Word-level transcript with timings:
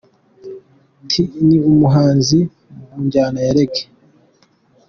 T 1.07 1.11
ni 1.47 1.57
umuhanzi 1.71 2.39
mu 2.85 2.95
njyana 3.05 3.39
ya 3.47 3.51
Reggae. 3.57 3.83